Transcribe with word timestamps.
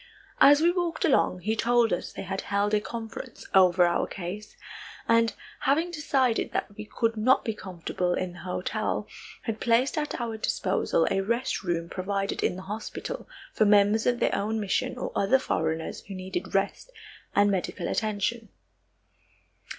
As 0.39 0.61
we 0.61 0.71
walked 0.71 1.05
along 1.05 1.41
he 1.41 1.55
told 1.55 1.93
us 1.93 2.11
they 2.11 2.23
had 2.23 2.41
held 2.41 2.73
a 2.73 2.81
conference 2.81 3.47
over 3.53 3.85
our 3.85 4.07
case, 4.07 4.57
and, 5.07 5.35
having 5.59 5.91
decided 5.91 6.53
that 6.53 6.75
we 6.75 6.85
could 6.85 7.15
not 7.15 7.45
be 7.45 7.53
comfortable 7.53 8.13
in 8.15 8.33
the 8.33 8.39
hotel, 8.39 9.07
had 9.43 9.59
placed 9.59 9.99
at 9.99 10.19
our 10.19 10.37
disposal 10.37 11.07
a 11.11 11.21
rest 11.21 11.61
room 11.61 11.87
provided 11.87 12.41
in 12.41 12.55
the 12.55 12.63
hospital 12.63 13.29
for 13.53 13.65
members 13.65 14.07
of 14.07 14.19
their 14.19 14.33
own 14.33 14.59
mission 14.59 14.97
or 14.97 15.11
other 15.15 15.37
foreigners 15.37 16.01
who 16.07 16.15
needed 16.15 16.55
rest 16.55 16.89
and 17.35 17.51
medical 17.51 17.87
attention. 17.87 18.49